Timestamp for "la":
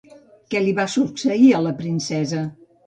1.69-1.77